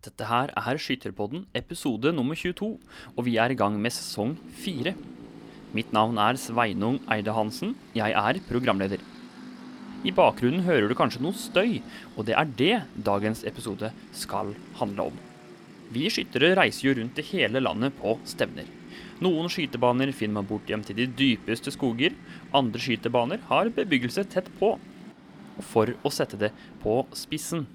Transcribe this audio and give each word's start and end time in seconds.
Dette 0.00 0.24
her 0.24 0.48
er 0.56 0.78
Skytterpodden, 0.80 1.42
episode 1.52 2.08
nummer 2.16 2.38
22, 2.38 2.68
og 3.12 3.24
vi 3.26 3.34
er 3.36 3.52
i 3.52 3.56
gang 3.60 3.74
med 3.76 3.92
sesong 3.92 4.30
4. 4.62 4.94
Mitt 5.76 5.90
navn 5.92 6.16
er 6.16 6.38
Sveinung 6.40 6.94
Eide 7.12 7.34
Hansen. 7.36 7.74
Jeg 7.92 8.14
er 8.16 8.38
programleder. 8.46 9.02
I 10.00 10.14
bakgrunnen 10.16 10.64
hører 10.64 10.88
du 10.88 10.94
kanskje 10.96 11.20
noe 11.20 11.36
støy, 11.36 11.82
og 12.14 12.24
det 12.30 12.32
er 12.32 12.54
det 12.56 12.78
dagens 13.10 13.42
episode 13.50 13.90
skal 14.16 14.54
handle 14.78 15.10
om. 15.10 15.18
Vi 15.92 16.06
skyttere 16.08 16.54
reiser 16.56 16.86
jo 16.86 16.94
rundt 16.96 17.20
i 17.20 17.26
hele 17.34 17.60
landet 17.60 17.92
på 17.98 18.14
stevner. 18.30 18.70
Noen 19.20 19.52
skytebaner 19.52 20.14
finner 20.16 20.38
man 20.38 20.48
bort 20.48 20.70
hjem 20.72 20.86
til 20.86 20.96
de 20.96 21.10
dypeste 21.12 21.74
skoger, 21.76 22.16
andre 22.56 22.80
skytebaner 22.80 23.44
har 23.50 23.68
bebyggelse 23.76 24.24
tett 24.32 24.48
på. 24.62 24.72
For 25.74 25.92
å 26.00 26.14
sette 26.14 26.40
det 26.40 26.54
på 26.80 27.02
spissen 27.12 27.68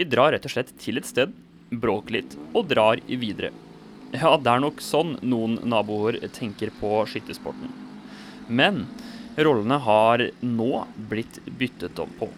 vi 0.00 0.06
drar 0.08 0.32
rett 0.32 0.46
og 0.46 0.52
slett 0.52 0.70
til 0.80 0.96
et 1.00 1.08
sted, 1.08 1.32
bråker 1.70 2.18
litt 2.18 2.36
og 2.52 2.68
drar 2.70 3.02
videre. 3.06 3.52
Ja, 4.10 4.34
det 4.36 4.50
er 4.50 4.62
nok 4.62 4.82
sånn 4.82 5.16
noen 5.22 5.60
naboer 5.70 6.18
tenker 6.34 6.72
på 6.80 7.04
skytesporten. 7.06 7.70
Men 8.50 8.84
rollene 9.38 9.78
har 9.84 10.24
nå 10.42 10.70
blitt 11.10 11.38
byttet 11.58 11.98
om 12.02 12.10
på. 12.18 12.30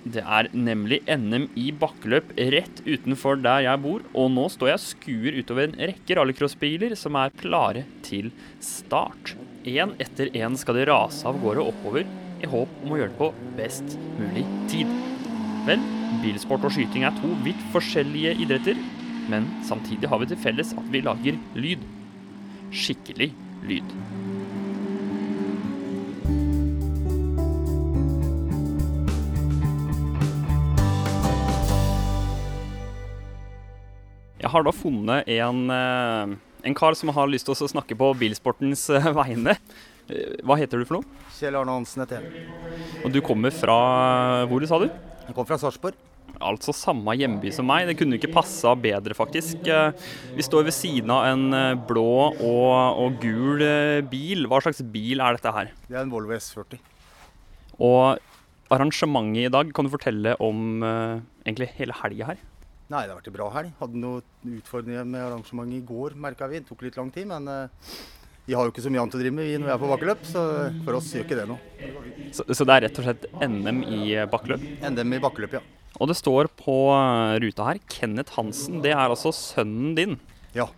Det 0.00 0.22
er 0.24 0.48
nemlig 0.56 1.02
NM 1.04 1.50
i 1.60 1.66
bakkeløp 1.76 2.30
rett 2.54 2.80
utenfor 2.86 3.42
der 3.44 3.66
jeg 3.66 3.82
bor, 3.82 4.06
og 4.16 4.30
nå 4.32 4.46
står 4.48 4.70
jeg 4.72 4.84
skuer 4.86 5.36
utover 5.42 5.66
en 5.66 5.76
rekke 5.90 6.16
rallycrossbiler 6.16 6.94
som 6.96 7.18
er 7.20 7.34
klare 7.42 7.84
til 8.06 8.30
start. 8.64 9.34
Én 9.68 9.92
etter 10.00 10.32
én 10.32 10.56
skal 10.56 10.80
de 10.80 10.88
rase 10.88 11.26
av 11.28 11.36
gårde 11.42 11.66
oppover 11.74 12.08
i 12.40 12.48
håp 12.48 12.80
om 12.86 12.94
å 12.94 13.00
gjøre 13.02 13.12
det 13.12 13.20
på 13.20 13.32
best 13.58 13.98
mulig 14.16 14.46
tid. 14.72 14.88
Vel, 15.66 15.84
bilsport 16.22 16.64
og 16.68 16.74
skyting 16.74 17.04
er 17.08 17.14
to 17.20 17.32
vidt 17.44 17.60
forskjellige 17.74 18.36
idretter, 18.44 18.78
men 19.30 19.46
samtidig 19.66 20.08
har 20.10 20.20
vi 20.22 20.30
til 20.32 20.40
felles 20.42 20.74
at 20.76 20.90
vi 20.92 21.02
lager 21.04 21.38
lyd. 21.56 21.84
Skikkelig 22.70 23.32
lyd. 23.66 23.94
Jeg 34.40 34.48
har 34.48 34.64
da 34.64 34.72
funnet 34.72 35.28
en, 35.28 35.58
eh, 35.70 36.36
en 36.64 36.74
kar 36.74 36.96
som 36.96 37.12
har 37.12 37.28
lyst 37.28 37.46
til 37.46 37.54
å 37.54 37.68
snakke 37.70 37.94
på 37.94 38.08
bilsportens 38.18 38.88
eh, 38.90 39.10
vegne. 39.20 39.54
Eh, 40.08 40.40
Hva 40.42 40.56
heter 40.58 40.80
du 40.80 40.88
for 40.88 40.98
noe? 40.98 41.26
Kjell 41.36 41.58
Arne 41.60 41.76
Hansen 41.76 42.02
heter 42.02 42.24
jeg. 42.24 42.46
Og 43.04 43.12
du 43.12 43.20
kommer 43.20 43.52
fra 43.54 44.46
hvor, 44.48 44.64
sa 44.66 44.80
du? 44.80 44.88
Jeg 44.88 45.36
kommer 45.36 45.52
fra 45.52 45.60
Sarpsborg. 45.60 46.09
Altså 46.40 46.72
samme 46.72 47.12
hjemby 47.20 47.50
som 47.52 47.66
meg. 47.68 47.84
Det 47.90 47.96
kunne 48.00 48.16
ikke 48.16 48.30
passa 48.32 48.72
bedre, 48.78 49.12
faktisk. 49.16 49.66
Eh, 49.68 49.92
Vi 50.36 50.44
står 50.46 50.64
ved 50.68 50.72
siden 50.76 51.12
av 51.12 51.26
en 51.28 51.52
eh, 51.56 51.74
blå 51.88 52.04
og, 52.32 53.00
og 53.04 53.18
gul 53.20 53.60
eh, 53.66 54.00
bil. 54.08 54.46
Hva 54.48 54.62
slags 54.64 54.80
bil 54.94 55.20
er 55.20 55.36
dette 55.36 55.52
her? 55.52 55.72
Det 55.88 55.98
er 55.98 56.04
en 56.06 56.12
Volvo 56.12 56.32
S40. 56.36 56.80
Og 57.80 58.20
arrangementet 58.72 59.48
i 59.48 59.52
dag, 59.52 59.72
kan 59.74 59.84
du 59.88 59.92
fortelle 59.92 60.32
om 60.40 60.80
egentlig 60.84 61.70
hele 61.78 61.96
helga 62.02 62.28
her? 62.32 62.40
Nei, 62.90 63.04
det 63.06 63.12
har 63.12 63.18
vært 63.20 63.30
en 63.30 63.36
bra 63.36 63.48
helg. 63.54 63.72
Hadde 63.80 64.00
noen 64.02 64.56
utfordringer 64.60 65.06
med 65.08 65.24
arrangementet 65.24 65.78
i 65.80 65.84
går, 65.88 66.16
merka 66.20 66.48
vi. 66.50 66.60
Det 66.60 66.68
tok 66.68 66.84
litt 66.86 66.98
lang 67.00 67.10
tid, 67.14 67.28
men 67.30 67.48
vi 68.46 68.54
har 68.56 68.66
jo 68.66 68.72
ikke 68.74 68.84
så 68.84 68.92
mye 68.92 69.00
annet 69.02 69.16
å 69.16 69.20
drive 69.20 69.36
med 69.36 69.48
vi 69.48 69.58
når 69.60 69.70
vi 69.70 69.74
er 69.74 69.80
på 69.82 69.90
bakkeløp, 69.90 70.22
så 70.28 70.44
for 70.86 70.98
oss 70.98 71.10
gjør 71.14 71.26
ikke 71.26 71.38
det 71.40 71.48
noe. 71.50 71.90
Så, 72.36 72.46
så 72.50 72.66
det 72.68 72.76
er 72.76 72.86
rett 72.88 73.00
og 73.02 73.06
slett 73.08 73.28
NM 73.46 73.82
i 73.86 74.00
bakkeløp. 74.32 74.64
NM 74.90 75.16
i 75.16 75.22
bakkeløp, 75.24 75.58
ja. 75.58 75.64
Og 75.98 76.08
det 76.10 76.16
står 76.20 76.48
på 76.60 76.76
eh, 76.94 77.38
ruta 77.42 77.66
her 77.72 77.80
Kenneth 77.90 78.36
Hansen. 78.38 78.78
Det 78.84 78.92
er 78.94 79.08
altså 79.08 79.32
sønnen 79.34 79.96
din. 79.98 80.18
Ja. 80.56 80.68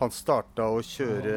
Han 0.00 0.10
starta 0.10 0.66
å 0.74 0.80
kjøre 0.82 1.34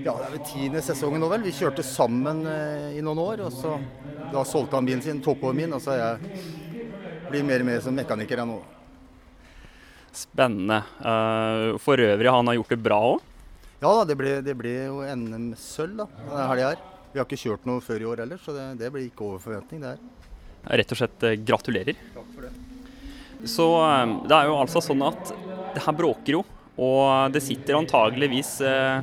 ja, 0.00 0.12
det 0.14 0.24
er 0.24 0.30
vel 0.32 0.44
tiende 0.48 0.80
sesongen 0.84 1.20
nå, 1.20 1.28
vel. 1.28 1.44
Vi 1.44 1.52
kjørte 1.52 1.84
sammen 1.84 2.40
eh, 2.48 2.96
i 2.96 3.02
noen 3.04 3.20
år, 3.20 3.42
og 3.48 3.52
så 3.52 3.74
da 4.32 4.44
solgte 4.48 4.78
han 4.78 4.88
bilen 4.88 5.04
sin, 5.04 5.20
tok 5.24 5.42
over 5.44 5.56
min, 5.56 5.74
og 5.76 5.82
så 5.84 5.96
jeg 5.98 6.42
blir 7.28 7.44
mer 7.44 7.64
og 7.64 7.68
mer 7.68 7.82
som 7.84 7.96
mekaniker 7.96 8.40
jeg 8.40 8.48
nå. 8.48 8.58
Spennende. 10.16 10.80
Eh, 11.00 11.76
For 11.84 12.00
øvrig, 12.00 12.30
han 12.32 12.48
har 12.48 12.56
gjort 12.56 12.72
det 12.72 12.80
bra 12.88 13.00
òg. 13.12 13.26
Ja 13.78 13.90
da, 13.94 14.06
det 14.08 14.16
ble, 14.18 14.30
det 14.42 14.56
ble 14.58 14.72
jo 14.88 15.02
NM-sølv 15.06 16.00
da, 16.00 16.08
denne 16.24 16.46
helga 16.50 16.70
her. 16.72 16.80
Vi 17.12 17.20
har 17.20 17.28
ikke 17.28 17.38
kjørt 17.44 17.68
noe 17.68 17.84
før 17.84 18.02
i 18.02 18.08
år 18.10 18.24
heller, 18.24 18.40
så 18.42 18.54
det, 18.56 18.64
det 18.80 18.88
blir 18.94 19.06
ikke 19.06 19.28
over 19.28 19.44
forventning, 19.44 19.84
det 19.84 19.92
her. 19.92 20.00
Rett 20.64 20.92
og 20.92 21.00
slett 21.00 21.26
eh, 21.26 21.38
gratulerer. 21.40 21.98
Takk 22.14 22.30
for 22.34 22.46
det. 22.46 23.48
Så 23.48 23.66
eh, 23.84 24.14
det 24.28 24.36
er 24.36 24.50
jo 24.50 24.58
altså 24.58 24.82
sånn 24.84 25.04
at 25.06 25.32
det 25.74 25.84
her 25.84 25.96
bråker 25.96 26.38
jo, 26.38 26.44
og 26.78 27.34
det 27.34 27.42
sitter 27.42 27.74
antageligvis 27.74 28.52
eh, 28.62 29.00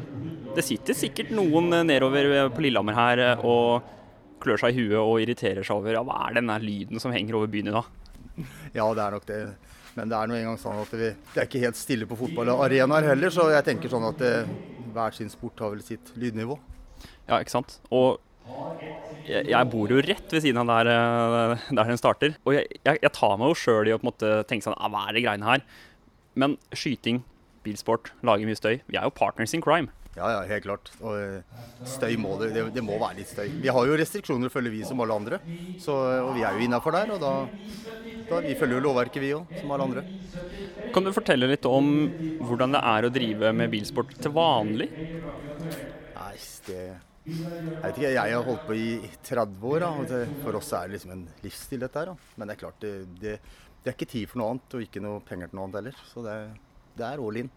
Det 0.56 0.64
sitter 0.64 0.96
sikkert 0.96 1.34
noen 1.36 1.74
nedover 1.88 2.48
på 2.56 2.64
Lillehammer 2.64 2.96
her 2.96 3.24
og 3.44 3.92
klør 4.40 4.62
seg 4.62 4.76
i 4.76 4.86
huet 4.86 5.00
og 5.02 5.20
irriterer 5.24 5.66
seg 5.66 5.82
over 5.82 5.96
ja, 5.96 6.04
hva 6.06 6.28
er 6.28 6.38
denne 6.38 6.56
lyden 6.64 7.02
som 7.02 7.12
henger 7.16 7.40
over 7.40 7.52
byen 7.52 7.72
i 7.72 7.76
dag. 7.76 7.90
Ja, 8.76 8.86
det 8.96 9.04
er 9.04 9.16
nok 9.16 9.28
det. 9.28 9.40
Men 9.96 10.12
det 10.12 10.18
er 10.20 10.30
nå 10.30 10.38
engang 10.38 10.58
sånn 10.60 10.80
at 10.82 10.92
vi, 10.92 11.10
det 11.34 11.42
er 11.42 11.48
ikke 11.48 11.64
helt 11.64 11.80
stille 11.80 12.08
på 12.08 12.18
fotballarenaer 12.20 13.10
heller, 13.14 13.32
så 13.32 13.48
jeg 13.54 13.64
tenker 13.68 13.92
sånn 13.92 14.08
at 14.08 14.20
det, 14.20 14.34
hver 14.96 15.16
sin 15.16 15.32
sport 15.32 15.64
har 15.64 15.72
vel 15.72 15.84
sitt 15.88 16.12
lydnivå. 16.20 16.58
Ja, 17.30 17.40
ikke 17.40 17.54
sant? 17.56 17.78
Og 17.96 18.20
jeg, 19.26 19.68
bor 19.72 19.92
jo 19.92 20.02
rett 20.06 20.34
ved 20.34 20.44
siden 20.44 20.62
av 20.62 20.70
der, 20.70 20.92
eh, 20.94 21.68
der 21.72 21.92
den 21.92 22.02
starter. 22.02 22.38
Og 22.46 22.58
jeg, 22.58 22.70
jeg, 22.86 23.02
jeg 23.02 23.14
tar 23.16 23.38
meg 23.42 23.52
jo 23.52 23.60
sjøl 23.60 23.90
i 23.90 23.96
å 23.96 24.00
på 24.00 24.06
en 24.06 24.12
måte 24.12 24.32
tenke 24.50 24.68
sånn 24.68 24.78
ah, 24.78 24.90
Hva 24.92 25.08
er 25.10 25.18
det 25.18 25.26
greiene 25.26 25.50
her? 25.50 25.66
Men 26.38 26.58
skyting, 26.76 27.24
bilsport, 27.66 28.12
lager 28.26 28.48
mye 28.48 28.60
støy. 28.60 28.76
Vi 28.86 29.00
er 29.00 29.08
jo 29.08 29.16
partners 29.16 29.56
in 29.56 29.64
crime. 29.66 29.94
Ja, 30.16 30.30
ja, 30.32 30.44
helt 30.48 30.64
klart. 30.64 30.92
Og 31.04 31.18
eh, 31.20 31.64
støy 31.90 32.14
må 32.22 32.38
det, 32.40 32.54
det, 32.56 32.68
det 32.78 32.84
må 32.86 33.00
være 33.02 33.20
litt 33.20 33.32
støy. 33.32 33.50
Vi 33.64 33.72
har 33.74 33.90
jo 33.90 33.98
restriksjoner 34.00 34.54
følger 34.54 34.72
vi 34.72 34.84
som 34.88 35.02
alle 35.04 35.18
andre, 35.18 35.42
så, 35.82 35.98
og 36.30 36.32
vi 36.38 36.46
er 36.48 36.56
jo 36.56 36.70
innafor 36.70 36.96
der. 36.96 37.16
Og 37.18 37.24
da, 37.24 37.34
da 38.30 38.44
vi 38.46 38.56
følger 38.56 38.78
jo 38.78 38.86
lovverket 38.86 39.26
vi 39.26 39.34
òg, 39.36 39.58
som 39.60 39.74
alle 39.76 39.90
andre. 39.90 40.06
Kan 40.96 41.04
du 41.04 41.12
fortelle 41.16 41.50
litt 41.52 41.68
om 41.68 41.92
hvordan 42.46 42.78
det 42.78 42.86
er 42.94 43.10
å 43.10 43.12
drive 43.18 43.52
med 43.58 43.74
bilsport 43.74 44.16
til 44.22 44.32
vanlig? 44.38 44.88
Nei, 46.16 46.32
det 46.70 46.80
Jeg 47.26 47.82
vet 47.82 47.98
ikke, 47.98 48.10
jeg 48.14 48.34
har 48.36 48.44
holdt 48.46 48.66
på 48.68 48.76
i 48.78 48.90
30 49.26 49.70
år, 49.72 49.86
da, 49.86 50.20
for 50.44 50.58
oss 50.60 50.74
er 50.78 50.90
det 50.90 50.98
liksom 50.98 51.14
en 51.16 51.24
livsstil 51.42 51.82
dette 51.82 52.02
her. 52.02 52.12
Da. 52.12 52.34
Men 52.38 52.50
det 52.50 52.56
er 52.56 52.62
klart, 52.62 52.78
det, 52.84 52.92
det, 53.22 53.38
det 53.82 53.90
er 53.92 53.96
ikke 53.98 54.12
tid 54.12 54.30
for 54.30 54.42
noe 54.42 54.52
annet, 54.54 54.76
og 54.78 54.86
ikke 54.86 55.02
noe 55.02 55.24
penger 55.26 55.50
til 55.50 55.58
noe 55.58 55.66
annet 55.68 55.80
heller. 55.82 56.04
Så 56.12 56.26
det, 56.26 56.36
det 57.00 57.08
er 57.08 57.24
all 57.26 57.42
in. 57.42 57.50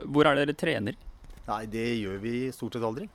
Hvor 0.00 0.30
er 0.30 0.40
dere 0.40 0.56
trener? 0.56 0.96
Nei, 1.44 1.60
det 1.68 1.84
gjør 2.00 2.18
vi 2.22 2.34
stort 2.56 2.78
sett 2.78 2.88
aldri. 2.88 3.10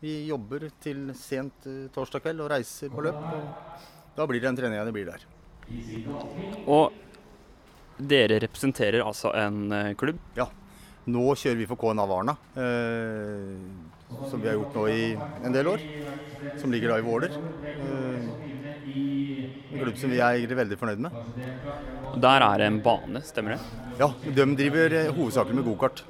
Vi 0.00 0.14
jobber 0.28 0.68
til 0.80 1.10
sent 1.16 1.66
eh, 1.68 1.88
torsdag 1.92 2.24
kveld 2.24 2.40
og 2.44 2.50
reiser 2.52 2.92
på 2.92 3.04
løp. 3.04 3.20
Og 3.20 4.16
da 4.16 4.26
blir 4.28 4.40
det 4.40 4.48
en 4.48 4.58
trening 4.58 4.84
det 4.84 4.94
blir 4.96 5.08
der. 5.08 5.24
Og 6.68 6.92
dere 8.00 8.40
representerer 8.40 9.04
altså 9.04 9.32
en 9.36 9.72
eh, 9.76 9.92
klubb. 10.00 10.20
Ja. 10.36 10.48
Nå 11.10 11.24
kjører 11.36 11.58
vi 11.60 11.68
for 11.68 11.80
KNA 11.80 12.04
Varna, 12.08 12.36
eh, 12.60 13.56
som 14.30 14.40
vi 14.40 14.48
har 14.48 14.54
gjort 14.58 14.76
nå 14.76 14.86
i 14.88 15.02
en 15.44 15.54
del 15.54 15.68
år. 15.70 15.82
Som 16.60 16.72
ligger 16.72 16.92
da 16.92 16.98
i 16.98 17.04
Våler. 17.04 17.32
Eh, 17.64 18.28
en 19.70 19.82
klubb 19.82 19.98
som 19.98 20.12
vi 20.12 20.20
er 20.24 20.54
veldig 20.60 20.78
fornøyd 20.80 21.02
med. 21.06 21.18
Der 22.22 22.44
er 22.46 22.60
det 22.60 22.68
en 22.70 22.80
bane, 22.84 23.22
stemmer 23.26 23.56
det? 23.56 23.82
Ja, 24.00 24.10
de 24.24 24.46
driver 24.58 24.96
eh, 24.98 25.12
hovedsakelig 25.14 25.60
med 25.60 25.68
gokart. 25.68 26.02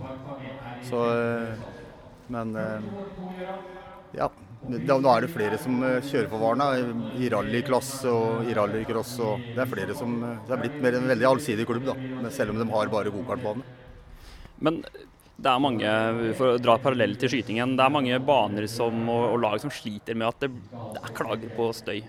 Så 0.89 1.03
eh, 1.15 1.67
Men 2.31 2.55
ja. 4.17 4.31
Da, 4.61 4.99
nå 5.01 5.09
er 5.09 5.25
det 5.25 5.31
flere 5.33 5.57
som 5.59 5.79
kjører 5.81 6.27
på 6.29 6.39
Varna 6.39 6.67
i 7.17 7.31
rallyklasse 7.33 8.11
og 8.13 8.45
i 8.45 8.55
rallycross. 8.55 9.15
og 9.25 9.47
Det 9.55 9.63
er 9.65 9.71
flere 9.71 9.97
som 9.97 10.19
Det 10.21 10.53
er 10.53 10.61
blitt 10.61 10.77
mer 10.85 10.99
en 10.99 11.09
veldig 11.09 11.29
allsidig 11.31 11.65
klubb, 11.67 11.89
da. 11.89 12.29
Selv 12.35 12.53
om 12.53 12.61
de 12.61 12.69
har 12.69 12.93
bare 12.93 13.13
gokartbane. 13.15 13.65
Men 14.61 14.83
det 15.41 15.49
er 15.49 15.63
mange, 15.63 15.93
for 16.37 16.55
å 16.55 16.61
dra 16.61 16.77
parallell 16.83 17.15
til 17.21 17.33
skytingen, 17.33 17.77
det 17.79 17.85
er 17.85 17.95
mange 17.95 18.19
baner 18.25 18.67
som, 18.69 18.99
og, 19.09 19.31
og 19.33 19.39
lag 19.41 19.61
som 19.63 19.73
sliter 19.73 20.19
med 20.19 20.29
at 20.29 20.45
det, 20.45 20.51
det 20.95 21.01
er 21.01 21.15
klager 21.17 21.55
på 21.57 21.71
støy. 21.77 22.03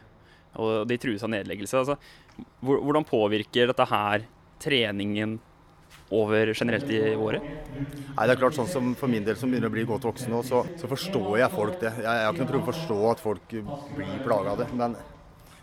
Og 0.59 0.83
de 0.89 0.97
trues 0.99 1.23
av 1.23 1.31
nedleggelse. 1.31 1.79
Altså, 1.79 1.95
hvordan 2.59 3.07
påvirker 3.07 3.71
dette 3.71 3.87
her 3.87 4.25
treningen 4.61 5.37
over 6.11 6.51
generelt 6.51 6.91
i 6.91 6.99
året? 7.15 7.45
Nei, 7.45 8.25
det 8.25 8.33
er 8.33 8.41
klart 8.41 8.57
sånn 8.57 8.67
som 8.67 8.91
For 8.99 9.11
min 9.11 9.23
del 9.23 9.37
som 9.39 9.51
begynner 9.51 9.71
å 9.71 9.75
bli 9.77 9.85
godt 9.87 10.09
voksen 10.09 10.33
nå, 10.33 10.41
så, 10.43 10.65
så 10.79 10.89
forstår 10.91 11.39
jeg 11.39 11.55
folk 11.55 11.79
det. 11.79 11.93
Jeg, 12.01 12.03
jeg 12.03 12.27
har 12.27 12.35
ikke 12.35 12.43
noe 12.43 12.51
problem 12.51 12.67
å 12.67 12.71
forstå 12.73 12.99
at 13.13 13.23
folk 13.23 13.55
blir 13.95 14.21
plaga 14.27 14.57
av 14.57 14.59
det. 14.65 14.67
Men 14.75 14.99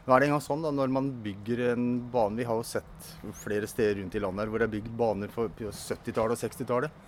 nå 0.09 0.17
er 0.17 0.23
det 0.23 0.31
engang 0.31 0.41
sånn 0.41 0.65
da, 0.65 0.73
når 0.73 0.93
man 0.97 1.13
bygger 1.21 1.67
en 1.75 1.89
bane 2.09 2.41
Vi 2.41 2.49
har 2.49 2.57
jo 2.57 2.65
sett 2.65 3.13
flere 3.43 3.69
steder 3.69 4.01
rundt 4.01 4.17
i 4.17 4.25
landet 4.25 4.47
her 4.47 4.53
hvor 4.55 4.65
det 4.65 4.71
er 4.71 4.77
bygd 4.79 4.95
baner 4.97 5.33
på 5.35 5.51
70-tallet 5.53 6.33
og 6.33 6.41
60-tallet. 6.41 7.07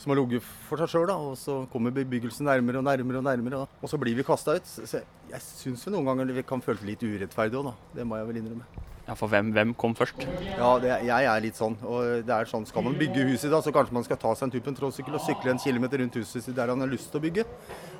Som 0.00 0.14
har 0.14 0.20
ligget 0.22 0.44
for 0.68 0.80
seg 0.80 0.94
sjøl, 0.94 1.10
og 1.12 1.34
så 1.36 1.58
kommer 1.72 1.92
bebyggelsen 1.92 2.48
nærmere 2.48 2.80
og 2.80 2.86
nærmere. 2.86 3.20
Og 3.20 3.26
nærmere, 3.26 3.64
da. 3.64 3.80
og 3.82 3.90
så 3.92 3.98
blir 4.00 4.16
vi 4.16 4.24
kasta 4.24 4.56
ut. 4.56 4.68
Så 4.68 5.02
jeg, 5.02 5.42
syns 5.44 5.84
noen 5.92 6.08
ganger 6.08 6.32
vi 6.32 6.44
kan 6.46 6.62
føle 6.64 6.80
det 6.80 6.94
litt 6.94 7.04
urettferdig 7.04 7.60
òg, 7.60 7.68
da. 7.68 7.74
Det 7.98 8.06
må 8.08 8.16
jeg 8.16 8.30
vel 8.30 8.40
innrømme. 8.40 8.86
Ja, 9.10 9.16
For 9.18 9.26
hvem, 9.32 9.50
hvem 9.52 9.72
kom 9.74 9.96
først? 9.98 10.22
Ja, 10.46 10.70
det, 10.80 10.92
jeg 11.04 11.26
er 11.26 11.42
litt 11.42 11.58
sånn. 11.58 11.74
Og 11.82 12.22
det 12.24 12.32
er 12.32 12.48
sånn, 12.48 12.64
Skal 12.68 12.84
man 12.86 12.96
bygge 12.96 13.26
huset 13.26 13.48
i 13.48 13.52
dag, 13.52 13.64
så 13.66 13.72
kanskje 13.74 13.96
man 13.96 14.06
skal 14.06 14.20
ta 14.22 14.32
seg 14.38 14.46
en 14.46 14.54
tur 14.54 14.62
på 14.64 14.72
en 14.72 14.78
tråsykkel 14.78 15.18
og 15.18 15.24
sykle 15.24 15.52
en 15.52 15.60
kilometer 15.60 16.00
rundt 16.00 16.20
huset 16.20 16.48
der 16.54 16.72
han 16.72 16.84
har 16.84 16.92
lyst 16.92 17.10
til 17.10 17.20
å 17.20 17.24
bygge, 17.24 17.44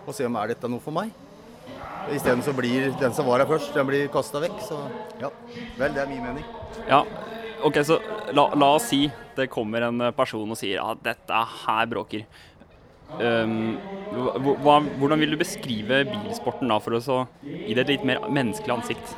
og 0.06 0.14
se 0.16 0.28
om 0.28 0.38
er 0.40 0.54
dette 0.54 0.70
noe 0.70 0.80
for 0.84 0.94
meg. 0.94 1.10
Isteden 2.14 2.42
så 2.46 2.54
blir 2.56 2.94
den 3.00 3.12
som 3.14 3.26
var 3.28 3.42
her 3.42 3.50
først, 3.50 3.74
den 3.74 3.90
blir 3.90 4.08
kasta 4.14 4.40
vekk. 4.42 4.56
Så 4.64 4.78
ja, 5.20 5.28
vel, 5.76 5.92
det 5.92 6.04
er 6.04 6.08
min 6.10 6.24
mening. 6.24 6.46
Ja, 6.88 7.02
ok, 7.66 7.80
så 7.86 7.98
la, 8.36 8.46
la 8.58 8.70
oss 8.76 8.90
si 8.90 9.04
det 9.36 9.50
kommer 9.52 9.86
en 9.86 10.10
person 10.16 10.50
og 10.50 10.58
sier 10.58 10.82
at 10.82 11.02
dette 11.04 11.42
her 11.64 11.90
bråker. 11.90 12.24
Um, 13.18 13.74
hva, 14.62 14.76
hvordan 15.00 15.18
vil 15.18 15.34
du 15.34 15.40
beskrive 15.40 16.04
bilsporten 16.06 16.70
da, 16.70 16.78
for 16.82 16.94
å 16.94 17.22
gi 17.42 17.74
det 17.74 17.82
et 17.82 17.94
litt 17.96 18.06
mer 18.06 18.22
menneskelig 18.30 18.76
ansikt? 18.76 19.14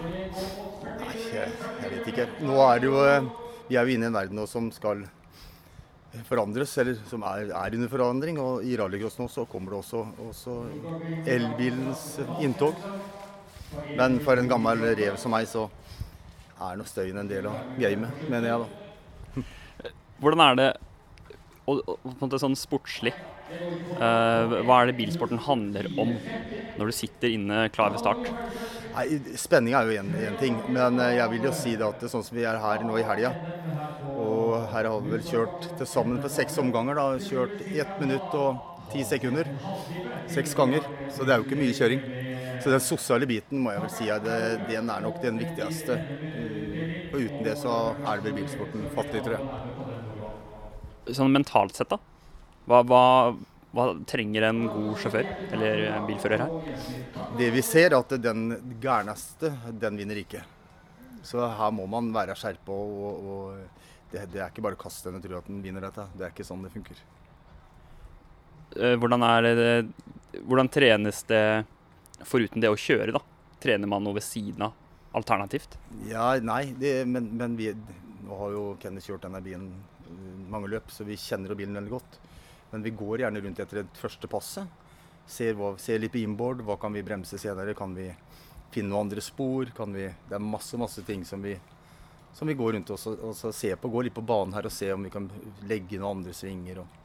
Nei, 1.03 1.17
jeg, 1.35 1.51
vet 1.83 2.13
ikke. 2.15 2.29
Nå 2.47 2.57
er 2.65 2.81
det 2.81 2.89
jo 2.89 3.03
eh, 3.05 3.27
Vi 3.69 3.77
er 3.77 3.89
jo 3.89 3.97
inne 3.97 4.09
i 4.09 4.11
en 4.11 4.17
verden 4.17 4.41
nå 4.41 4.47
som 4.49 4.71
skal 4.73 5.05
forandres, 6.29 6.73
eller 6.81 6.97
som 7.09 7.25
er, 7.29 7.53
er 7.57 7.77
under 7.77 7.93
forandring. 7.93 8.41
Og 8.43 8.65
i 8.69 8.77
rallycross 8.81 9.19
nå 9.21 9.29
så 9.33 9.45
kommer 9.49 9.75
det 9.75 9.83
også, 9.83 10.05
også 10.29 10.57
elbilens 11.31 12.07
inntog. 12.41 12.81
Men 13.97 14.19
for 14.25 14.41
en 14.41 14.51
gammel 14.51 14.85
rev 14.97 15.17
som 15.21 15.33
meg, 15.33 15.49
så 15.49 15.69
er 16.69 16.79
nå 16.79 16.87
støyen 16.89 17.21
en 17.23 17.31
del 17.31 17.51
av 17.51 17.77
gamet, 17.81 18.25
mener 18.31 18.49
jeg 18.49 18.63
da. 18.63 19.43
Hvordan 20.23 20.47
er 20.47 20.59
det 20.59 20.71
og, 21.63 21.79
og, 21.79 21.95
på 22.03 22.11
en 22.17 22.25
måte 22.25 22.43
sånn 22.43 22.59
sportslig 22.59 23.15
Uh, 23.53 24.63
hva 24.65 24.79
er 24.81 24.89
det 24.89 24.97
bilsporten 24.97 25.41
handler 25.45 25.85
om 26.01 26.15
når 26.79 26.89
du 26.89 26.95
sitter 26.97 27.35
inne 27.35 27.67
klar 27.75 27.93
ved 27.93 28.01
start? 28.01 28.31
Nei, 28.93 29.19
Spenning 29.41 29.77
er 29.77 29.89
jo 29.89 30.03
én 30.03 30.39
ting, 30.41 30.59
men 30.73 30.99
eh, 31.01 31.15
jeg 31.17 31.33
vil 31.33 31.47
jo 31.49 31.53
si 31.57 31.75
det 31.77 31.87
at 31.87 32.01
det, 32.01 32.09
er 32.09 32.13
sånn 32.13 32.25
som 32.27 32.37
vi 32.37 32.45
er 32.49 32.59
her 32.61 32.85
nå 32.85 32.99
i 33.01 33.05
helga 33.09 33.31
Og 34.21 34.67
her 34.73 34.89
har 34.91 35.05
vi 35.05 35.15
vel 35.15 35.25
kjørt 35.25 35.71
til 35.79 35.89
sammen 35.89 36.21
for 36.21 36.33
seks 36.33 36.59
omganger. 36.61 36.99
da, 37.01 37.07
Kjørt 37.25 37.63
ett 37.71 37.95
minutt 38.03 38.37
og 38.37 38.91
ti 38.93 39.05
sekunder. 39.09 39.49
Seks 40.29 40.53
ganger. 40.59 40.85
Så 41.13 41.25
det 41.25 41.33
er 41.33 41.41
jo 41.41 41.49
ikke 41.49 41.61
mye 41.63 41.77
kjøring. 41.77 42.05
Så 42.63 42.71
den 42.71 42.83
sosiale 42.85 43.27
biten 43.27 43.59
må 43.63 43.73
jeg 43.75 43.83
vel 43.83 43.93
si 43.93 44.09
at 44.13 44.27
den 44.69 44.91
er 44.93 45.03
nok 45.03 45.19
den 45.23 45.41
viktigste. 45.43 45.99
Og 47.13 47.19
uten 47.19 47.43
det 47.47 47.57
så 47.61 47.77
er 47.99 48.21
det 48.21 48.29
vel 48.29 48.37
bilsporten 48.39 48.87
fattig, 48.95 49.25
tror 49.25 49.39
jeg. 49.39 51.17
Sånn 51.19 51.33
mentalt 51.35 51.75
sett, 51.77 51.91
da? 51.91 51.99
Hva, 52.71 52.79
hva, 52.87 53.05
hva, 53.75 53.87
trenger 54.07 54.47
en 54.47 54.63
god 54.71 55.01
sjåfør 55.03 55.31
eller 55.51 55.83
bilfører 56.07 56.45
her? 56.45 56.53
Det 57.39 57.49
vi 57.51 57.65
ser, 57.67 57.91
er 57.91 57.99
at 57.99 58.15
den 58.23 58.45
gærneste, 58.83 59.51
den 59.83 59.99
vinner 59.99 60.23
ikke. 60.23 60.45
Så 61.27 61.43
her 61.43 61.75
må 61.75 61.89
man 61.91 62.13
være 62.15 62.37
skjerpa. 62.39 62.77
Og, 62.77 63.27
og 63.35 64.13
det, 64.13 64.29
det, 64.31 64.39
er 64.39 64.49
ikke 64.51 64.65
bare 64.65 64.79
å 64.79 64.83
kaste 64.83 65.11
den 65.11 65.19
og 65.19 65.27
tro 65.27 65.41
at 65.41 65.51
den 65.51 65.63
vinner 65.65 65.89
dette. 65.89 66.07
Det 66.15 66.29
er 66.29 66.35
ikke 66.35 66.47
sånn 66.47 66.63
det 66.63 66.73
funker. 66.75 67.03
Eh, 68.79 68.95
hvordan, 69.01 69.27
det, 69.45 69.71
hvordan 70.47 70.71
trenes 70.73 71.23
det 71.29 71.45
foruten 72.29 72.63
det 72.63 72.71
å 72.73 72.79
kjøre, 72.79 73.13
da? 73.15 73.23
Trener 73.63 73.91
man 73.91 74.05
noe 74.05 74.19
ved 74.19 74.27
siden 74.27 74.67
av 74.67 74.79
alternativt? 75.17 75.77
Ja, 76.09 76.33
nei, 76.41 76.65
det, 76.79 77.03
men, 77.09 77.29
men 77.39 77.57
vi, 77.59 77.71
nå 78.27 78.39
har 78.39 78.55
jo 78.55 78.67
Kenneth 78.83 79.11
kjørt 79.11 79.27
denne 79.27 79.43
bilen 79.45 79.71
mange 80.53 80.71
løp, 80.73 80.91
så 80.93 81.05
vi 81.09 81.17
kjenner 81.17 81.53
jo 81.53 81.59
bilen 81.59 81.77
veldig 81.79 81.93
godt. 81.93 82.19
Men 82.73 82.85
vi 82.85 82.95
går 82.97 83.25
gjerne 83.25 83.43
rundt 83.45 83.61
etter 83.61 83.83
det 83.83 84.01
første 84.01 84.29
passet. 84.33 84.81
Ser, 85.29 85.55
hva, 85.57 85.75
ser, 85.81 86.01
litt 86.03 86.13
på 86.15 86.23
inboard. 86.23 86.65
Hva 86.67 86.79
kan 86.81 86.95
vi 86.95 87.05
bremse 87.05 87.39
senere? 87.41 87.77
Kan 87.79 87.95
vi 87.97 88.09
finne 88.73 88.91
noen 88.91 89.07
andre 89.07 89.25
spor? 89.25 89.69
Vi, 89.69 90.09
det 90.09 90.37
er 90.37 90.45
masse 90.45 90.81
masse 90.81 91.05
ting 91.07 91.25
som 91.29 91.45
vi, 91.45 91.55
som 92.37 92.49
vi 92.49 92.57
går 92.59 92.77
rundt 92.77 92.93
og, 92.95 93.07
og 93.29 93.37
ser 93.37 93.77
på. 93.81 93.93
Går 93.93 94.09
litt 94.09 94.17
på 94.17 94.25
banen 94.27 94.57
her 94.57 94.69
og 94.69 94.75
ser 94.75 94.97
om 94.97 95.05
vi 95.05 95.13
kan 95.13 95.29
legge 95.69 96.01
noen 96.01 96.19
andre 96.19 96.37
svinger. 96.37 96.83
Og, 96.83 97.01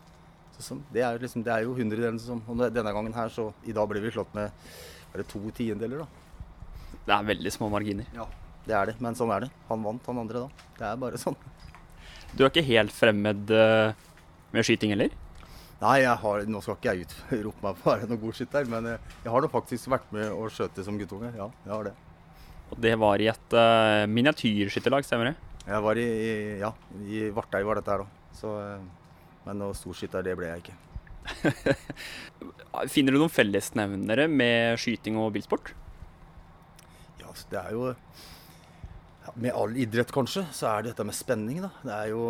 så, 0.55 0.69
så, 0.69 0.79
det, 0.93 1.03
er 1.03 1.19
liksom, 1.23 1.43
det 1.45 1.53
er 1.53 1.67
jo 1.67 1.75
hundredelen 1.77 2.19
som 2.21 2.41
Og 2.47 2.63
denne 2.63 2.95
gangen 2.95 3.15
her, 3.15 3.31
så 3.31 3.51
i 3.67 3.75
dag 3.75 3.91
ble 3.91 4.01
vi 4.03 4.13
slått 4.15 4.33
med 4.37 4.55
er 5.13 5.21
det 5.21 5.27
to 5.31 5.41
tiendeler, 5.55 6.03
da. 6.03 6.97
Det 7.07 7.15
er 7.15 7.29
veldig 7.29 7.53
små 7.53 7.69
marginer. 7.71 8.07
Ja, 8.15 8.25
det 8.67 8.75
er 8.75 8.91
det. 8.91 8.97
Men 9.03 9.15
sånn 9.15 9.31
er 9.35 9.45
det. 9.45 9.51
Han 9.69 9.85
vant, 9.85 10.09
han 10.09 10.19
andre 10.23 10.43
da. 10.45 10.65
Det 10.79 10.89
er 10.89 10.99
bare 10.99 11.21
sånn. 11.21 11.37
Du 12.33 12.43
er 12.43 12.51
ikke 12.51 12.65
helt 12.67 12.91
fremmed 12.91 13.53
eh, 13.55 13.95
med 14.51 14.67
skyting 14.67 14.91
heller? 14.93 15.13
Nei, 15.77 16.01
har, 16.09 16.43
nå 16.49 16.59
skal 16.65 16.77
ikke 16.79 16.93
jeg 16.95 17.05
utrope 17.37 17.63
meg 17.63 17.77
for 17.77 17.91
å 17.91 17.93
være 17.93 18.09
noen 18.09 18.21
god 18.23 18.37
skytter, 18.39 18.67
men 18.69 18.89
eh, 18.91 19.11
jeg 19.23 19.33
har 19.33 19.45
da 19.45 19.49
faktisk 19.53 19.91
vært 19.93 20.11
med 20.15 20.27
og 20.33 20.49
skjøte 20.53 20.85
som 20.85 20.97
guttunge. 20.99 21.31
Ja, 21.37 21.47
jeg 21.63 21.73
har 21.73 21.89
det. 21.89 21.93
Og 22.73 22.81
det 22.83 22.95
var 22.99 23.21
i 23.23 23.29
et 23.31 23.53
uh, 23.55 24.03
miniatyrskytterlag, 24.11 25.05
stemmer 25.07 25.29
det? 25.29 25.35
Jeg 25.67 25.83
var 25.85 25.99
i, 26.01 26.07
ja, 26.59 26.73
i 27.07 27.21
Vartei 27.35 27.61
var 27.63 27.79
dette 27.79 27.93
her 27.93 28.03
da. 28.03 28.31
Så, 28.35 28.51
men 29.45 29.61
noe 29.61 29.77
storskytter, 29.77 30.25
det 30.25 30.35
ble 30.39 30.49
jeg 30.49 30.65
ikke. 30.65 30.75
Finner 32.93 33.15
du 33.15 33.19
noen 33.19 33.33
fellesnevnere 33.33 34.27
med 34.31 34.77
skyting 34.81 35.17
og 35.19 35.33
bilsport? 35.35 35.73
Ja, 37.21 37.33
det 37.51 37.59
er 37.63 37.73
jo 37.75 37.91
Med 39.37 39.51
all 39.53 39.75
idrett, 39.77 40.11
kanskje, 40.13 40.45
så 40.55 40.69
er 40.71 40.85
det 40.85 40.93
dette 40.93 41.05
med 41.07 41.17
spenning, 41.17 41.61
da. 41.65 41.71
Det 41.83 41.93
er 41.97 42.13
jo 42.13 42.23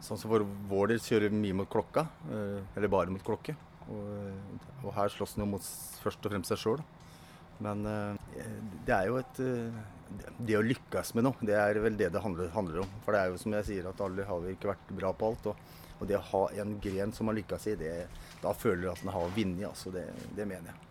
Sånn 0.00 0.16
som 0.16 0.30
for 0.32 0.46
vår 0.70 0.94
del 0.94 1.02
kjører 1.04 1.34
mye 1.34 1.56
mot 1.58 1.68
klokka, 1.68 2.06
eh, 2.32 2.60
eller 2.76 2.88
bare 2.88 3.12
mot 3.12 3.20
klokke. 3.20 3.52
Og, 3.92 4.06
eh, 4.16 4.68
og 4.80 4.94
her 4.96 5.12
slåss 5.12 5.34
en 5.36 5.44
jo 5.44 5.48
mot 5.50 5.66
først 6.00 6.24
og 6.24 6.32
fremst 6.32 6.48
seg 6.48 6.60
sjøl. 6.62 6.80
Men 7.60 7.84
eh, 7.84 8.46
det 8.86 8.94
er 8.96 9.10
jo 9.10 9.18
et 9.20 9.40
Det 10.40 10.56
å 10.58 10.64
lykkes 10.64 11.14
med 11.16 11.26
noe, 11.26 11.46
det 11.46 11.56
er 11.56 11.78
vel 11.82 11.96
det 11.98 12.10
det 12.14 12.22
handler, 12.24 12.50
handler, 12.54 12.82
om. 12.84 12.94
For 13.04 13.14
det 13.14 13.20
er 13.22 13.30
jo 13.30 13.40
som 13.40 13.54
jeg 13.58 13.68
sier, 13.68 13.88
at 13.90 14.00
alle 14.04 14.26
har 14.26 14.50
ikke 14.50 14.72
vært 14.72 14.92
bra 14.96 15.12
på 15.16 15.30
alt. 15.30 15.50
Og, 15.52 15.80
og 16.00 16.08
det 16.08 16.18
å 16.18 16.26
ha 16.32 16.44
en 16.62 16.76
gren 16.82 17.12
som 17.14 17.28
man 17.28 17.38
lykkes 17.38 17.66
i, 17.70 17.76
det, 17.80 17.94
da 18.42 18.54
føler 18.56 18.86
du 18.86 18.90
at 18.92 19.02
den 19.04 19.12
har 19.14 19.34
vunnet. 19.36 19.66
Altså, 19.68 19.92
det, 19.94 20.06
det 20.36 20.48
mener 20.48 20.72
jeg. 20.72 20.86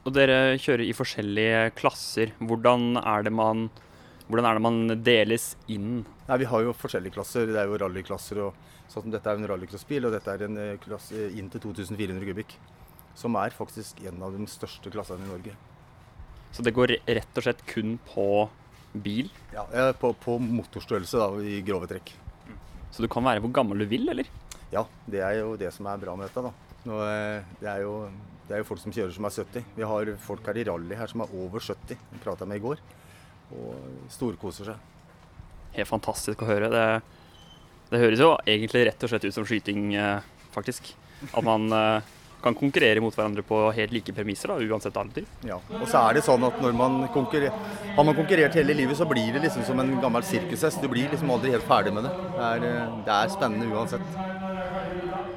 Og 0.00 0.14
dere 0.16 0.56
kjører 0.56 0.86
i 0.86 0.96
forskjellige 0.96 1.64
klasser. 1.76 2.32
Hvordan 2.40 2.94
er 3.02 3.26
det 3.26 3.34
man 3.36 3.68
er 4.30 4.54
det 4.54 4.62
man 4.62 5.02
deles 5.02 5.56
inn? 5.66 6.04
Nei, 6.28 6.38
Vi 6.38 6.46
har 6.46 6.62
jo 6.62 6.72
forskjellige 6.72 7.16
klasser. 7.18 7.46
Det 7.46 7.58
er 7.58 7.66
jo 7.66 7.78
rallyklasser. 7.82 8.36
sånn 8.88 9.02
som 9.02 9.10
Dette 9.10 9.30
er 9.30 9.36
en 9.36 9.46
rallycrossbil, 9.46 10.06
og 10.06 10.12
dette 10.12 10.30
er 10.30 10.44
en 10.46 10.56
eh, 10.56 10.78
klasse 10.78 11.14
eh, 11.14 11.38
inn 11.38 11.50
til 11.50 11.60
2400 11.60 12.26
kubikk. 12.26 12.54
Som 13.14 13.34
er 13.36 13.50
faktisk 13.50 14.00
en 14.06 14.22
av 14.22 14.32
de 14.32 14.46
største 14.46 14.90
klassene 14.90 15.26
i 15.26 15.30
Norge. 15.30 15.56
Så 16.52 16.64
det 16.66 16.74
går 16.74 16.96
rett 17.06 17.38
og 17.38 17.46
slett 17.46 17.62
kun 17.70 17.96
på 18.10 18.26
bil? 18.92 19.30
Ja, 19.54 19.64
på, 19.98 20.12
på 20.18 20.36
motorstørrelse 20.42 21.20
da, 21.20 21.30
i 21.46 21.60
grove 21.66 21.88
trekk. 21.90 22.12
Så 22.90 23.04
du 23.04 23.08
kan 23.10 23.24
være 23.24 23.42
hvor 23.44 23.52
gammel 23.54 23.84
du 23.84 23.86
vil, 23.90 24.08
eller? 24.10 24.28
Ja, 24.72 24.84
det 25.10 25.22
er 25.26 25.40
jo 25.40 25.54
det 25.58 25.70
som 25.74 25.86
er 25.90 26.00
bra 26.02 26.16
med 26.18 26.28
dette. 26.28 26.42
da. 26.42 26.70
Nå, 26.88 26.98
eh, 27.06 27.46
det, 27.60 27.68
er 27.70 27.84
jo, 27.84 27.94
det 28.48 28.56
er 28.56 28.62
jo 28.62 28.68
folk 28.70 28.82
som 28.82 28.94
kjører 28.94 29.14
som 29.14 29.26
er 29.28 29.36
70. 29.36 29.68
Vi 29.76 29.86
har 29.92 30.12
folk 30.24 30.46
her 30.50 30.58
i 30.58 30.66
rally 30.66 30.98
her 30.98 31.10
som 31.10 31.24
er 31.24 31.34
over 31.38 31.62
70. 31.62 31.94
Det 31.94 32.22
prata 32.24 32.46
jeg 32.46 32.52
med 32.52 32.62
i 32.62 32.64
går 32.66 32.82
og 33.50 34.10
storkoser 34.14 34.70
seg. 34.70 34.86
Helt 35.74 35.90
fantastisk 35.90 36.42
å 36.42 36.48
høre. 36.50 36.70
Det, 36.70 36.84
det, 37.90 38.02
høres 38.02 38.22
jo 38.22 38.32
egentlig 38.44 38.86
rett 38.88 39.06
og 39.06 39.12
slett 39.12 39.26
ut 39.26 39.36
som 39.36 39.46
skyting, 39.46 39.92
eh, 39.98 40.26
faktisk. 40.54 40.92
At 41.30 41.44
man 41.46 41.66
eh, 41.74 42.10
kan 42.42 42.56
konkurrere 42.56 43.02
mot 43.02 43.14
hverandre 43.14 43.44
på 43.46 43.58
helt 43.76 43.92
like 43.94 44.12
premisser, 44.16 44.52
da, 44.52 44.58
uansett 44.72 44.96
alder. 44.96 45.26
Ja, 45.46 45.58
og 45.76 45.86
så 45.90 46.02
er 46.06 46.16
det 46.16 46.24
sånn 46.26 46.44
at 46.46 46.60
når 46.62 46.76
man 46.76 47.00
har 47.06 48.04
man 48.04 48.16
konkurrert 48.16 48.56
hele 48.56 48.76
livet, 48.76 48.96
så 48.98 49.06
blir 49.08 49.32
det 49.34 49.44
liksom 49.44 49.64
som 49.66 49.80
en 49.82 49.92
gammel 50.02 50.24
sirkushest. 50.26 50.80
Du 50.82 50.88
blir 50.92 51.10
liksom 51.12 51.30
aldri 51.32 51.52
helt 51.54 51.66
ferdig 51.68 51.92
med 51.96 52.08
det. 52.08 52.14
Det 52.36 52.48
er, 52.48 52.66
eh, 52.70 52.96
det 53.06 53.16
er 53.16 53.34
spennende 53.34 53.68
uansett. 53.74 54.06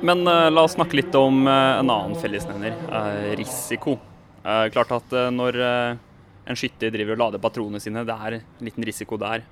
Men 0.03 0.25
uh, 0.27 0.50
la 0.51 0.65
oss 0.65 0.75
snakke 0.75 0.98
litt 1.00 1.15
om 1.15 1.45
uh, 1.48 1.79
en 1.79 1.91
annen 1.91 2.17
fellesnevner, 2.19 2.75
uh, 2.91 3.31
risiko. 3.39 4.00
klart 4.43 4.89
at 4.91 5.13
når 5.31 5.55
en 5.63 6.57
skytter 6.60 6.91
driver 6.91 7.15
og 7.15 7.22
lader 7.22 7.39
patronene 7.39 7.79
sine. 7.79 8.01
Det 8.03 8.12
er 8.12 8.33
en 8.41 8.67
liten 8.67 8.83
risiko 8.83 9.15
der. 9.15 9.45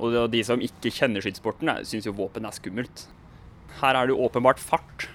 Og 0.00 0.16
de 0.32 0.40
som 0.40 0.62
ikke 0.64 0.88
kjenner 0.88 1.20
skytesporten, 1.20 1.68
syns 1.84 2.08
jo 2.08 2.14
våpen 2.16 2.48
er 2.48 2.56
skummelt. 2.56 3.04
Her 3.82 3.98
er 3.98 4.08
det 4.08 4.14
jo 4.14 4.24
åpenbart 4.24 4.56
fart. 4.62 5.10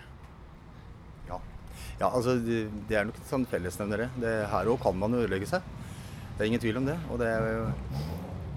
Ja, 2.00 2.10
altså 2.10 2.36
det, 2.42 2.66
er 2.90 3.06
nok 3.08 3.20
en 3.20 3.30
sånn 3.30 3.46
fellesnevner, 3.50 4.08
det. 4.20 4.34
Her 4.52 4.70
òg 4.72 4.82
kan 4.84 4.98
man 4.98 5.16
ødelegge 5.18 5.48
seg. 5.50 5.66
Det 6.34 6.42
er 6.42 6.50
ingen 6.50 6.64
tvil 6.64 6.82
om 6.82 6.90
det. 6.90 6.98
Og 7.14 7.22
det 7.22 7.30
er 7.30 7.48
jo 7.54 7.68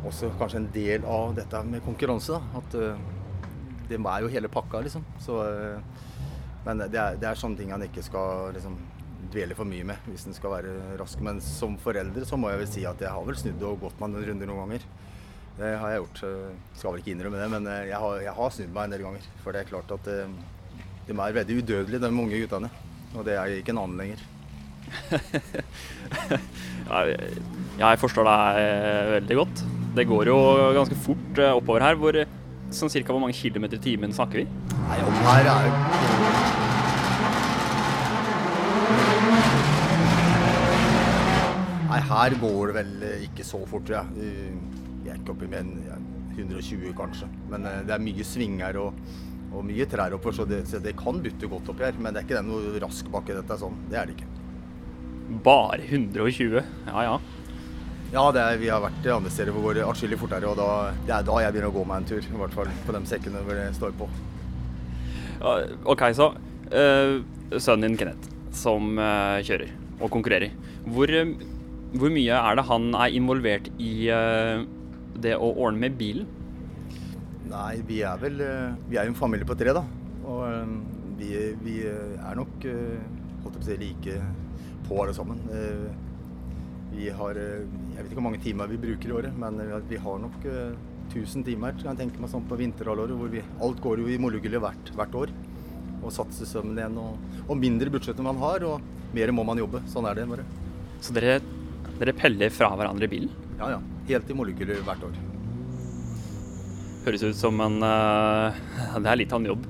også 0.09 0.33
kanskje 0.41 0.63
en 0.63 0.73
del 0.75 1.07
av 1.11 1.37
dette 1.37 1.63
med 1.69 1.85
konkurranse. 1.85 2.37
Da. 2.39 2.61
At 2.63 2.77
uh, 2.81 3.87
det 3.91 4.01
er 4.01 4.25
jo 4.25 4.33
hele 4.33 4.51
pakka, 4.53 4.81
liksom. 4.87 5.05
Så, 5.23 5.39
uh, 5.45 6.13
men 6.67 6.85
det 6.87 6.99
er, 6.99 7.19
det 7.21 7.29
er, 7.29 7.39
sånne 7.39 7.61
ting 7.61 7.75
han 7.75 7.85
ikke 7.87 8.05
skal 8.07 8.55
liksom 8.57 8.79
dvele 9.33 9.57
for 9.59 9.69
mye 9.69 9.85
med 9.87 10.09
hvis 10.09 10.27
en 10.29 10.37
skal 10.37 10.57
være 10.57 10.75
rask. 11.01 11.21
Men 11.25 11.43
som 11.45 11.77
forelder 11.83 12.27
så 12.29 12.39
må 12.41 12.51
jeg 12.53 12.63
vel 12.63 12.73
si 12.73 12.87
at 12.89 13.03
jeg 13.03 13.13
har 13.13 13.29
vel 13.29 13.39
snudd 13.39 13.69
og 13.69 13.85
gått 13.85 14.01
meg 14.01 14.15
en 14.17 14.31
runde 14.31 14.49
noen 14.49 14.65
ganger. 14.65 14.89
Det 15.57 15.71
har 15.81 15.93
jeg 15.93 16.03
gjort. 16.03 16.19
Skal 16.77 16.93
vel 16.93 17.01
ikke 17.01 17.15
innrømme 17.15 17.41
det, 17.41 17.49
men 17.53 17.69
eh, 17.73 17.87
jeg 17.91 18.01
har, 18.01 18.19
jeg 18.27 18.35
har 18.39 18.51
snudd 18.53 18.75
meg 18.75 18.89
en 18.89 18.97
del 18.97 19.07
ganger. 19.07 19.29
For 19.45 19.57
det 19.57 19.63
er 19.63 19.71
klart 19.71 19.95
at 19.97 20.11
eh, 20.13 20.35
de 21.07 21.15
er 21.15 21.39
veldig 21.39 21.61
udødelige, 21.63 22.03
de 22.03 22.11
unge 22.13 22.43
guttene. 22.43 22.73
Og 23.17 23.25
det 23.25 23.35
er 23.37 23.47
ikke 23.59 23.73
en 23.73 23.79
annen 23.83 23.99
lenger. 24.01 24.21
jeg 27.83 28.01
forstår 28.01 28.25
deg 28.29 28.43
eh, 28.63 29.13
veldig 29.17 29.37
godt. 29.41 29.57
Det 29.97 30.05
går 30.07 30.25
jo 30.31 30.37
ganske 30.77 30.97
fort 31.07 31.35
eh, 31.41 31.57
oppover 31.57 31.81
her. 31.87 31.95
Hvor, 32.01 32.15
sånn 32.77 32.93
cirka 32.93 33.09
hvor 33.15 33.23
mange 33.25 33.39
kilometer 33.39 33.77
i 33.81 33.85
timen 33.89 34.11
snakker 34.15 34.37
vi? 34.43 34.47
Nei, 34.85 34.99
om 35.07 35.15
her 35.25 35.45
er 35.55 35.67
Nei, 41.87 42.01
her 42.11 42.31
går 42.43 42.63
det 42.69 42.75
vel 42.77 42.93
ikke 43.31 43.45
så 43.47 43.59
fort, 43.65 43.85
tror 43.89 43.97
jeg. 44.03 44.09
Vi 45.07 45.09
er 45.09 45.17
ikke 45.17 45.33
oppi 45.33 45.47
mer 45.49 45.63
enn 45.65 45.75
120 46.37 46.93
kanskje. 46.97 47.29
Men 47.51 47.67
eh, 47.69 47.83
det 47.87 47.97
er 47.97 48.05
mye 48.05 48.27
svinger 48.27 48.81
og, 48.83 49.01
og 49.57 49.65
mye 49.65 49.87
trær 49.89 50.15
oppover, 50.17 50.37
så 50.37 50.45
det, 50.49 50.63
så 50.69 50.81
det 50.83 50.93
kan 50.99 51.23
butte 51.25 51.49
godt 51.51 51.73
oppi 51.73 51.87
her. 51.87 51.97
Men 51.99 52.15
det 52.15 52.23
er 52.23 52.29
ikke 52.29 52.45
noe 52.45 52.77
rask 52.83 53.09
bakke, 53.13 53.37
dette 53.37 53.57
er 53.57 53.63
sånn. 53.63 53.79
Det 53.91 53.99
er 54.01 54.11
det 54.11 54.19
ikke. 54.19 54.31
Bare 55.47 55.83
120? 55.83 56.61
Ja 56.87 57.09
ja. 57.09 57.17
Ja, 58.13 58.23
er, 58.31 58.59
vi 58.61 58.69
har 58.71 58.81
vært 58.85 59.07
andre 59.11 59.31
steder 59.35 59.51
hvor 59.57 59.75
det 59.75 59.83
går 59.83 59.91
atskillig 59.91 60.19
fortere, 60.21 60.47
og 60.47 60.59
da, 60.61 60.93
det 61.09 61.15
er 61.17 61.25
da 61.27 61.41
jeg 61.43 61.55
begynner 61.55 61.73
å 61.73 61.75
gå 61.75 61.83
meg 61.91 62.03
en 62.03 62.09
tur. 62.13 62.23
I 62.23 62.39
hvert 62.39 62.55
fall 62.55 62.71
på 62.87 62.95
de 62.95 63.01
sekkene 63.11 63.43
hvor 63.43 63.59
det 63.59 63.67
står 63.77 63.97
på. 63.99 64.07
Ja, 65.41 65.57
OK, 65.91 66.05
så 66.17 66.31
uh, 66.37 67.17
sønnen 67.59 67.91
din 67.91 67.99
Kenneth, 68.01 68.31
som 68.57 68.95
uh, 69.01 69.43
kjører 69.45 69.75
og 69.99 70.13
konkurrerer. 70.15 70.55
Hvor, 70.87 71.11
uh, 71.11 71.35
hvor, 71.97 72.15
mye 72.15 72.39
er 72.39 72.61
det 72.61 72.67
han 72.71 72.89
er 72.95 73.19
involvert 73.19 73.69
i 73.83 73.93
det 75.27 75.35
å 75.35 75.51
ordne 75.51 75.83
med 75.83 75.99
bilen? 75.99 76.31
Nei, 77.47 77.77
vi 77.87 78.01
er 78.03 78.19
vel 78.21 78.41
Vi 78.91 78.99
er 78.99 79.07
jo 79.07 79.13
en 79.13 79.19
familie 79.19 79.47
på 79.49 79.57
tre, 79.59 79.75
da. 79.77 79.85
Og 80.27 80.75
vi, 81.21 81.31
vi 81.63 81.77
er 81.87 82.37
nok 82.37 82.67
holdt 82.67 83.45
jeg 83.45 83.53
på 83.55 83.63
å 83.63 83.69
si, 83.69 83.77
like 83.81 84.17
på 84.89 84.99
alle 85.03 85.15
sammen. 85.17 85.39
Vi 86.91 87.07
har 87.21 87.39
Jeg 87.39 87.97
vet 87.97 88.11
ikke 88.11 88.19
hvor 88.19 88.27
mange 88.29 88.43
timer 88.43 88.69
vi 88.71 88.81
bruker 88.83 89.13
i 89.13 89.17
året, 89.21 89.39
men 89.39 89.63
vi 89.89 90.01
har 90.03 90.21
nok 90.21 90.45
1000 91.15 91.45
timer 91.47 91.77
kan 91.79 91.93
jeg 91.93 92.01
tenke 92.03 92.23
meg 92.23 92.33
sånn 92.33 92.47
på 92.49 92.59
vinterhalvåret. 92.59 93.17
hvor 93.19 93.31
vi, 93.33 93.43
Alt 93.63 93.83
går 93.83 94.03
jo 94.03 94.11
i 94.11 94.19
mologgullet 94.21 94.63
hvert, 94.63 94.93
hvert, 94.99 95.19
år. 95.23 95.35
Og 96.03 96.13
satser 96.15 96.49
sømmen 96.49 96.79
igjen. 96.79 96.99
Og, 97.01 97.43
og 97.47 97.61
mindre 97.61 97.93
budsjett 97.93 98.21
man 98.25 98.41
har, 98.43 98.67
og 98.67 99.15
mer 99.17 99.33
må 99.35 99.47
man 99.47 99.61
jobbe. 99.63 99.83
Sånn 99.93 100.09
er 100.09 100.19
det 100.19 100.29
bare. 100.31 100.47
Så 101.01 101.15
dere, 101.17 101.39
dere 102.01 102.17
peller 102.17 102.53
fra 102.55 102.73
hverandre 102.75 103.09
i 103.09 103.15
bilen? 103.17 103.33
Ja, 103.61 103.77
ja. 103.77 103.81
Helt 104.11 104.31
i 104.31 104.39
mologgullet 104.39 104.85
hvert 104.87 105.09
år. 105.09 105.17
Høres 107.07 107.23
ut 107.23 107.39
som 107.39 107.61
en 107.63 107.79
uh, 107.87 108.57
Det 108.99 109.07
er 109.07 109.19
litt 109.21 109.31
av 109.35 109.39
en 109.39 109.53
jobb. 109.53 109.67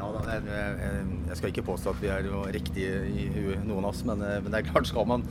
Ja 0.00 0.06
jeg, 0.30 1.34
skal 1.36 1.50
ikke 1.50 1.64
påstå 1.66 1.92
at 1.92 1.98
vi 2.00 2.08
er 2.08 2.28
riktige 2.54 3.02
i 3.04 3.26
huet, 3.34 3.64
noen 3.68 3.84
av 3.84 3.90
oss, 3.90 4.00
men, 4.08 4.22
eh, 4.24 4.38
men, 4.40 4.48
det 4.52 4.60
er 4.60 4.68
klart, 4.70 4.88
skal 4.88 5.04
man, 5.08 5.24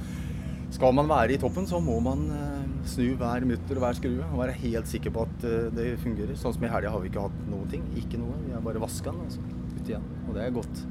skal 0.76 0.94
man 0.96 1.10
være 1.10 1.34
i 1.34 1.40
toppen, 1.42 1.66
så 1.70 1.80
må 1.82 1.96
man 2.06 2.22
uh, 2.30 2.68
snu 2.88 3.16
hver 3.18 3.48
mutter 3.50 3.80
og 3.80 3.84
hver 3.84 3.98
skrue 3.98 4.28
og 4.28 4.44
være 4.44 4.58
helt 4.62 4.92
sikker 4.92 5.14
på 5.16 5.26
at 5.26 5.48
det 5.74 5.88
fungerer. 6.04 6.38
Sånn 6.38 6.54
som 6.56 6.68
i 6.68 6.72
helga 6.72 6.94
har 6.94 7.02
vi 7.02 7.10
ikke 7.10 7.26
hatt 7.26 7.42
noen 7.50 7.66
ting. 7.72 7.88
Ikke 7.98 8.22
noe. 8.22 8.38
Vi 8.46 8.54
har 8.54 8.62
bare 8.66 8.84
vaska 8.84 9.10
den 9.10 9.26
altså, 9.26 9.42
ut 9.74 9.90
igjen. 9.90 10.06
Og 10.28 10.38
det 10.38 10.46
er 10.46 10.56
godt. 10.60 10.86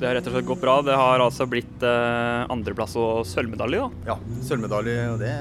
Det 0.00 0.08
har 0.08 0.16
rett 0.16 0.30
og 0.30 0.36
slett 0.36 0.48
gått 0.52 0.62
bra. 0.62 0.78
Det 0.86 0.96
har 1.02 1.26
altså 1.26 1.48
blitt 1.50 1.84
andreplass 1.84 2.94
og 3.00 3.26
sølvmedalje, 3.28 3.82
da? 3.82 4.14
Ja, 4.14 4.40
sølvmedalje. 4.46 4.98
Og 5.16 5.20
det, 5.20 5.34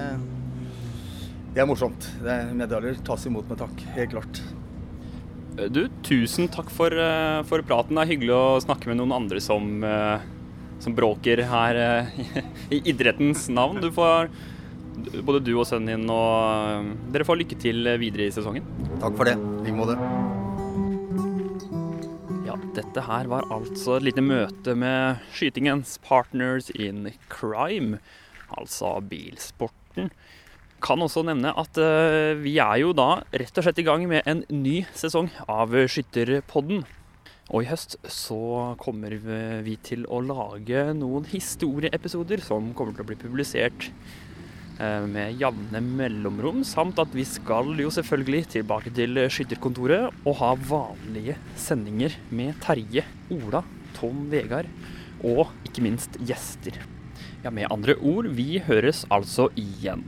det 1.60 1.66
er 1.66 1.68
morsomt. 1.68 2.06
Det 2.24 2.32
er 2.32 2.52
medaljer 2.56 3.00
tas 3.04 3.26
imot 3.28 3.50
med 3.52 3.58
takk. 3.60 3.82
Helt 3.92 4.14
klart. 4.14 4.38
Du, 5.76 5.82
tusen 6.08 6.48
takk 6.48 6.70
for, 6.72 6.94
uh, 6.96 7.42
for 7.50 7.60
praten. 7.68 7.98
Det 7.98 8.06
er 8.06 8.12
hyggelig 8.14 8.32
å 8.32 8.62
snakke 8.64 8.88
med 8.88 8.96
noen 9.02 9.12
andre 9.18 9.42
som, 9.44 9.84
uh, 9.84 10.24
som 10.80 10.96
bråker 10.96 11.42
her 11.50 11.82
i 12.76 12.80
idrettens 12.88 13.50
navn. 13.52 13.82
Du 13.84 13.90
får 13.92 14.32
både 15.28 15.44
du 15.44 15.52
og 15.58 15.68
sønnen 15.68 16.00
din 16.00 16.16
og 16.16 17.12
dere 17.12 17.28
får 17.28 17.42
lykke 17.42 17.60
til 17.60 17.92
videre 18.00 18.30
i 18.30 18.32
sesongen. 18.40 18.64
Takk 19.04 19.20
for 19.20 19.28
det. 19.28 19.36
I 19.36 19.68
like 19.68 19.76
måte. 19.76 20.00
Ja, 22.48 22.56
dette 22.80 23.04
her 23.04 23.28
var 23.36 23.52
altså 23.52 23.98
et 23.98 24.08
lite 24.08 24.24
møte 24.24 24.80
med 24.80 25.20
skytingens 25.36 25.98
partners 26.08 26.72
in 26.72 27.12
crime, 27.28 28.00
altså 28.56 29.02
bilsporten. 29.12 30.14
Kan 30.84 31.04
også 31.04 31.26
nevne 31.28 31.52
at 31.60 31.82
uh, 31.82 32.38
vi 32.40 32.56
er 32.64 32.80
jo 32.84 32.94
da 32.96 33.22
rett 33.32 33.60
og 33.60 33.66
slett 33.66 33.82
i 33.82 33.88
gang 33.88 34.06
med 34.10 34.24
en 34.30 34.46
ny 34.54 34.82
sesong 34.98 35.30
av 35.48 35.76
Skytterpodden. 35.92 36.86
Og 37.50 37.66
i 37.66 37.70
høst 37.72 37.98
så 38.06 38.76
kommer 38.78 39.16
vi 39.66 39.76
til 39.82 40.04
å 40.06 40.20
lage 40.22 40.84
noen 40.94 41.26
historieepisoder 41.32 42.44
som 42.46 42.74
kommer 42.78 42.94
til 42.94 43.08
å 43.08 43.10
bli 43.10 43.18
publisert 43.18 43.90
Eh, 44.80 45.06
med 45.12 45.36
jevne 45.36 45.82
mellomrom, 45.84 46.62
samt 46.64 47.02
at 47.04 47.12
vi 47.12 47.26
skal 47.28 47.74
jo 47.82 47.90
selvfølgelig 47.92 48.46
tilbake 48.54 48.94
til 48.96 49.20
skytterkontoret 49.28 50.22
og 50.24 50.38
ha 50.40 50.54
vanlige 50.70 51.36
sendinger 51.60 52.16
med 52.32 52.56
Terje, 52.64 53.04
Ola, 53.36 53.66
Tom 53.98 54.30
Vegard 54.32 54.72
og 55.20 55.52
ikke 55.68 55.84
minst 55.84 56.16
gjester. 56.24 56.80
Ja, 57.44 57.52
med 57.52 57.68
andre 57.68 57.98
ord, 58.00 58.32
vi 58.40 58.62
høres 58.64 59.04
altså 59.12 59.50
igjen. 59.60 60.06